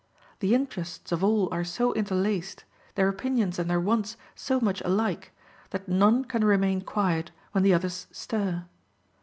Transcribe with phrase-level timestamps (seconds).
[0.39, 2.63] The interests of all are so interlaced,
[2.95, 5.31] their opinions and their wants so much alike,
[5.69, 8.65] that none can remain quiet when the others stir.